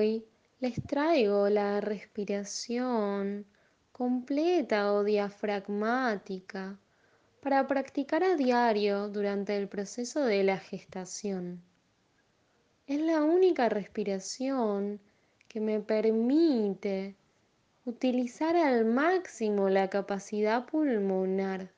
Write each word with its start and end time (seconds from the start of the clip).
hoy 0.00 0.24
les 0.60 0.82
traigo 0.86 1.50
la 1.50 1.78
respiración 1.82 3.44
completa 3.92 4.94
o 4.94 5.04
diafragmática 5.04 6.78
para 7.42 7.66
practicar 7.66 8.24
a 8.24 8.34
diario 8.34 9.08
durante 9.08 9.54
el 9.58 9.68
proceso 9.68 10.24
de 10.24 10.42
la 10.42 10.56
gestación. 10.58 11.62
Es 12.86 12.98
la 12.98 13.22
única 13.22 13.68
respiración 13.68 15.00
que 15.48 15.60
me 15.60 15.80
permite 15.80 17.14
utilizar 17.84 18.56
al 18.56 18.86
máximo 18.86 19.68
la 19.68 19.90
capacidad 19.90 20.64
pulmonar. 20.64 21.70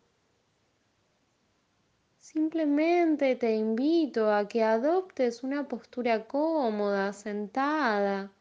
Simplemente 2.32 3.36
te 3.36 3.54
invito 3.54 4.32
a 4.32 4.48
que 4.48 4.62
adoptes 4.62 5.42
una 5.42 5.68
postura 5.68 6.26
cómoda, 6.26 7.12
sentada, 7.12 8.32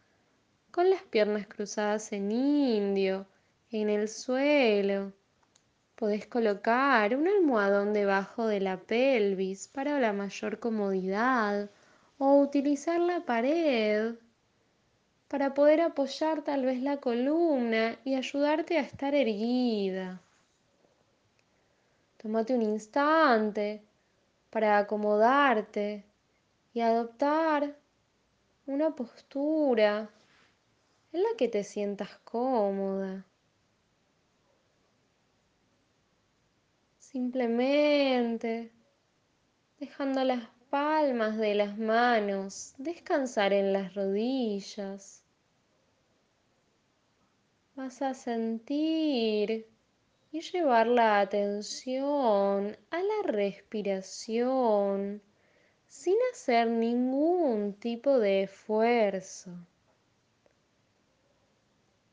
con 0.72 0.90
las 0.90 1.04
piernas 1.04 1.46
cruzadas 1.46 2.14
en 2.14 2.32
indio, 2.32 3.28
en 3.70 3.90
el 3.90 4.08
suelo. 4.08 5.12
Podés 5.96 6.26
colocar 6.26 7.18
un 7.18 7.28
almohadón 7.28 7.92
debajo 7.92 8.48
de 8.48 8.62
la 8.62 8.78
pelvis 8.80 9.68
para 9.68 10.00
la 10.00 10.14
mayor 10.14 10.60
comodidad 10.60 11.70
o 12.18 12.40
utilizar 12.40 13.00
la 13.02 13.26
pared 13.26 14.16
para 15.28 15.54
poder 15.54 15.82
apoyar 15.82 16.44
tal 16.44 16.64
vez 16.64 16.82
la 16.82 16.98
columna 16.98 18.00
y 18.06 18.16
ayudarte 18.16 18.78
a 18.78 18.82
estar 18.84 19.14
erguida. 19.14 20.22
Tómate 22.22 22.54
un 22.54 22.62
instante 22.62 23.84
para 24.52 24.78
acomodarte 24.78 26.06
y 26.72 26.82
adoptar 26.82 27.76
una 28.68 28.96
postura 28.96 30.08
en 31.14 31.24
la 31.24 31.30
que 31.36 31.48
te 31.48 31.64
sientas 31.64 32.20
cómoda. 32.24 33.26
Simplemente 37.00 38.72
dejando 39.80 40.24
las 40.24 40.48
palmas 40.70 41.40
de 41.40 41.56
las 41.56 41.76
manos 41.80 42.76
descansar 42.78 43.52
en 43.52 43.74
las 43.74 43.96
rodillas. 43.96 45.24
Vas 47.74 48.04
a 48.04 48.14
sentir 48.14 49.71
y 50.32 50.42
llevar 50.42 50.88
la 50.88 51.20
atención 51.20 52.78
a 52.90 53.02
la 53.02 53.24
respiración 53.26 55.22
sin 55.88 56.16
hacer 56.32 56.70
ningún 56.70 57.74
tipo 57.74 58.18
de 58.18 58.44
esfuerzo. 58.44 59.52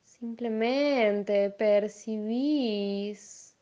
Simplemente 0.04 1.50
percibís 1.50 3.54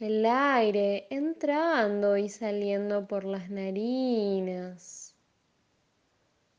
el 0.00 0.26
aire 0.26 1.06
entrando 1.10 2.16
y 2.16 2.28
saliendo 2.28 3.06
por 3.06 3.24
las 3.24 3.48
narinas. 3.48 5.14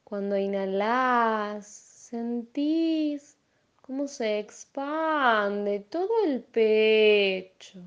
Cuando 0.05 0.37
inhalas, 0.37 1.67
sentís 1.67 3.36
cómo 3.87 4.09
se 4.09 4.39
expande 4.39 5.79
todo 5.79 6.09
el 6.25 6.43
pecho 6.43 7.79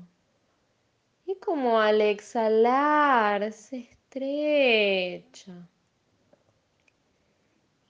y 1.27 1.35
como 1.35 1.79
al 1.79 2.01
exhalar 2.01 3.53
se 3.53 3.77
estrecha. 3.91 5.53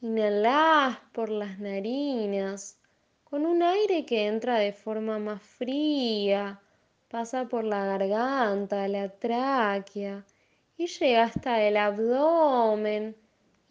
Inhalas 0.01 0.97
por 1.13 1.29
las 1.29 1.57
narinas 1.59 2.77
con 3.23 3.45
un 3.45 3.63
aire 3.63 4.05
que 4.05 4.27
entra 4.27 4.59
de 4.59 4.73
forma 4.73 5.17
más 5.17 5.41
fría, 5.41 6.59
pasa 7.07 7.47
por 7.47 7.63
la 7.63 7.85
garganta, 7.85 8.89
la 8.89 9.07
tráquea 9.07 10.25
y 10.75 10.87
llega 10.87 11.23
hasta 11.23 11.63
el 11.63 11.77
abdomen 11.77 13.15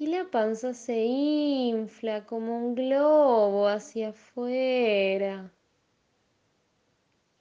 y 0.00 0.06
la 0.06 0.24
panza 0.24 0.72
se 0.72 0.96
infla 1.04 2.24
como 2.24 2.56
un 2.56 2.74
globo 2.74 3.68
hacia 3.68 4.08
afuera. 4.08 5.52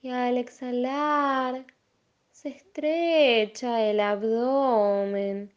Y 0.01 0.09
al 0.09 0.37
exhalar 0.37 1.65
se 2.33 2.49
estrecha 2.49 3.89
el 3.89 4.01
abdomen 4.01 5.53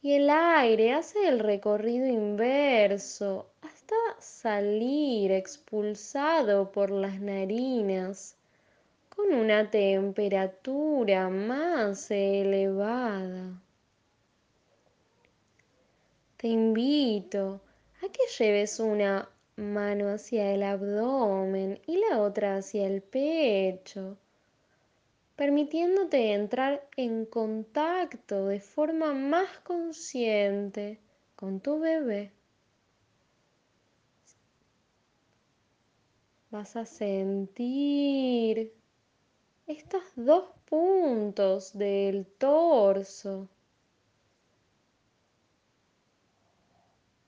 y 0.00 0.12
el 0.12 0.30
aire 0.30 0.92
hace 0.92 1.26
el 1.26 1.40
recorrido 1.40 2.06
inverso 2.06 3.50
hasta 3.60 3.96
salir 4.20 5.32
expulsado 5.32 6.70
por 6.70 6.92
las 6.92 7.20
narinas 7.20 8.36
con 9.08 9.34
una 9.34 9.72
temperatura 9.72 11.28
más 11.30 12.12
elevada 12.12 13.60
te 16.42 16.48
invito 16.48 17.60
a 18.02 18.08
que 18.08 18.26
lleves 18.36 18.80
una 18.80 19.30
mano 19.54 20.08
hacia 20.08 20.52
el 20.52 20.64
abdomen 20.64 21.80
y 21.86 21.98
la 21.98 22.20
otra 22.20 22.56
hacia 22.56 22.84
el 22.88 23.00
pecho, 23.00 24.18
permitiéndote 25.36 26.32
entrar 26.32 26.84
en 26.96 27.26
contacto 27.26 28.46
de 28.46 28.58
forma 28.58 29.14
más 29.14 29.60
consciente 29.60 30.98
con 31.36 31.60
tu 31.60 31.78
bebé. 31.78 32.32
Vas 36.50 36.74
a 36.74 36.84
sentir 36.86 38.74
estos 39.68 40.02
dos 40.16 40.46
puntos 40.64 41.78
del 41.78 42.26
torso 42.26 43.48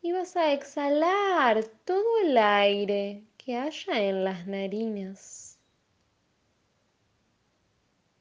y 0.04 0.12
vas 0.12 0.36
a 0.36 0.52
exhalar 0.52 1.64
todo 1.86 2.18
el 2.22 2.36
aire 2.36 3.24
que 3.38 3.56
haya 3.56 4.02
en 4.02 4.22
las 4.22 4.46
narinas. 4.46 5.58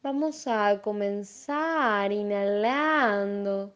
Vamos 0.01 0.47
a 0.47 0.81
comenzar 0.81 2.09
inhalando 2.13 3.75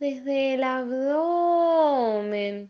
desde 0.00 0.54
el 0.54 0.64
abdomen, 0.64 2.68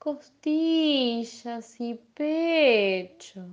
costillas 0.00 1.80
y 1.80 1.94
pecho. 1.94 3.46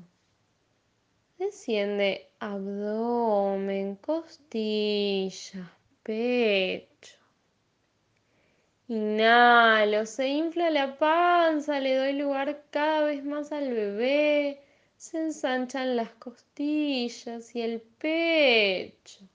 Desciende 1.37 2.31
abdomen, 2.39 3.97
costillas, 3.97 5.69
pecho. 6.01 7.24
Inhalo, 8.87 10.05
se 10.05 10.27
infla 10.27 10.69
la 10.69 10.95
panza, 10.99 11.79
le 11.79 11.95
doy 11.95 12.13
lugar 12.13 12.65
cada 12.69 13.05
vez 13.05 13.23
más 13.23 13.51
al 13.51 13.73
bebé, 13.73 14.61
se 14.95 15.17
ensanchan 15.17 15.95
las 15.95 16.11
costillas 16.11 17.55
y 17.55 17.61
el 17.61 17.81
pecho. 17.81 19.27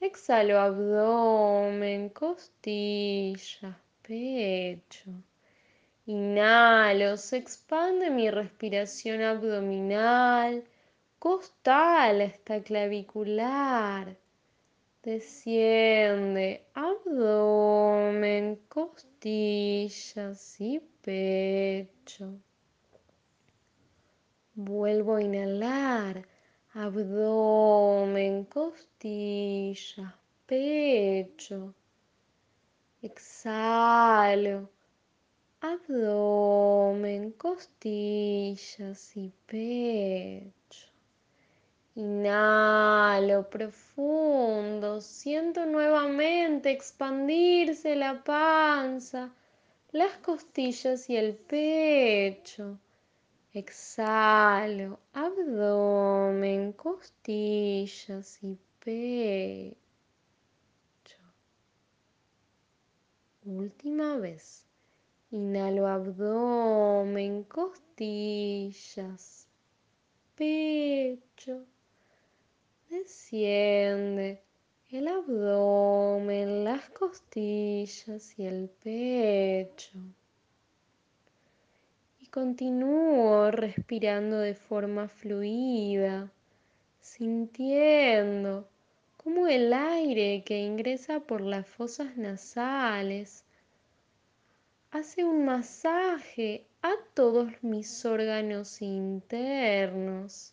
Exhalo 0.00 0.58
abdomen, 0.58 2.08
costillas, 2.08 3.76
pecho. 4.02 5.12
Inhalo, 6.06 7.16
se 7.16 7.36
expande 7.36 8.10
mi 8.10 8.28
respiración 8.28 9.22
abdominal, 9.22 10.64
costal 11.20 12.22
hasta 12.22 12.60
clavicular 12.60 14.16
desciende 15.02 16.64
abdomen, 16.74 17.71
costillas 18.68 20.60
y 20.60 20.80
pecho. 21.02 22.38
Vuelvo 24.54 25.16
a 25.16 25.22
inhalar, 25.22 26.26
abdomen, 26.74 28.44
costillas, 28.44 30.14
pecho. 30.46 31.74
Exhalo, 33.02 34.70
abdomen, 35.60 37.32
costillas 37.32 39.16
y 39.16 39.32
pecho. 39.46 40.88
Inhalo 41.94 42.71
profundo, 43.48 45.00
siento 45.00 45.64
nuevamente 45.66 46.70
expandirse 46.70 47.96
la 47.96 48.22
panza, 48.22 49.30
las 49.92 50.16
costillas 50.18 51.08
y 51.08 51.16
el 51.16 51.34
pecho. 51.34 52.78
Exhalo, 53.52 54.98
abdomen, 55.12 56.72
costillas 56.72 58.42
y 58.42 58.58
pecho. 58.84 59.76
Última 63.44 64.16
vez. 64.16 64.64
Inhalo 65.30 65.86
abdomen, 65.86 67.44
costillas, 67.44 69.46
pecho. 70.34 71.64
Desciende 72.92 74.42
el 74.90 75.08
abdomen, 75.08 76.62
las 76.62 76.90
costillas 76.90 78.38
y 78.38 78.44
el 78.44 78.68
pecho. 78.68 79.98
Y 82.20 82.26
continúo 82.26 83.50
respirando 83.50 84.36
de 84.40 84.54
forma 84.54 85.08
fluida, 85.08 86.30
sintiendo 87.00 88.68
como 89.16 89.46
el 89.46 89.72
aire 89.72 90.42
que 90.44 90.58
ingresa 90.58 91.20
por 91.20 91.40
las 91.40 91.66
fosas 91.66 92.18
nasales 92.18 93.42
hace 94.90 95.24
un 95.24 95.46
masaje 95.46 96.66
a 96.82 96.92
todos 97.14 97.50
mis 97.62 98.04
órganos 98.04 98.82
internos. 98.82 100.52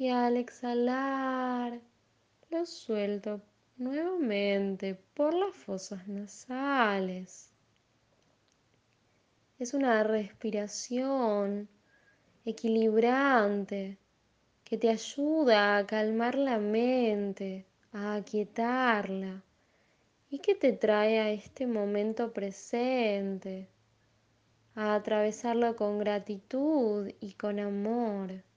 Y 0.00 0.10
al 0.10 0.36
exhalar, 0.36 1.80
lo 2.50 2.66
suelto 2.66 3.40
nuevamente 3.78 4.94
por 4.94 5.34
las 5.34 5.56
fosas 5.56 6.06
nasales. 6.06 7.50
Es 9.58 9.74
una 9.74 10.04
respiración 10.04 11.68
equilibrante 12.44 13.98
que 14.62 14.78
te 14.78 14.88
ayuda 14.88 15.78
a 15.78 15.84
calmar 15.84 16.36
la 16.36 16.58
mente, 16.58 17.66
a 17.92 18.14
aquietarla 18.14 19.42
y 20.30 20.38
que 20.38 20.54
te 20.54 20.74
trae 20.74 21.18
a 21.18 21.30
este 21.32 21.66
momento 21.66 22.32
presente, 22.32 23.68
a 24.76 24.94
atravesarlo 24.94 25.74
con 25.74 25.98
gratitud 25.98 27.10
y 27.18 27.32
con 27.32 27.58
amor. 27.58 28.47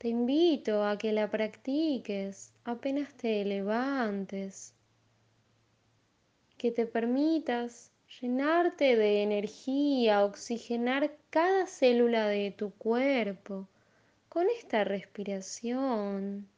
Te 0.00 0.08
invito 0.08 0.82
a 0.82 0.96
que 0.96 1.12
la 1.12 1.30
practiques 1.30 2.54
apenas 2.64 3.12
te 3.18 3.44
levantes, 3.44 4.72
que 6.56 6.70
te 6.70 6.86
permitas 6.86 7.92
llenarte 8.18 8.96
de 8.96 9.22
energía, 9.22 10.24
oxigenar 10.24 11.18
cada 11.28 11.66
célula 11.66 12.28
de 12.28 12.50
tu 12.50 12.70
cuerpo 12.70 13.68
con 14.30 14.46
esta 14.48 14.84
respiración 14.84 16.48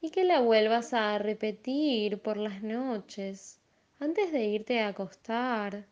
y 0.00 0.08
que 0.08 0.24
la 0.24 0.40
vuelvas 0.40 0.94
a 0.94 1.18
repetir 1.18 2.22
por 2.22 2.38
las 2.38 2.62
noches 2.62 3.60
antes 3.98 4.32
de 4.32 4.42
irte 4.42 4.80
a 4.80 4.88
acostar, 4.88 5.84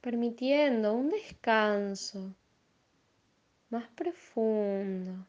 permitiendo 0.00 0.94
un 0.94 1.10
descanso 1.10 2.34
más 3.70 3.88
profundo. 3.90 5.26